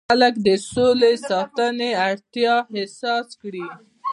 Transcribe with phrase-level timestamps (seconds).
[0.09, 3.65] خلک د سولې ساتنې اړتیا احساس کړي.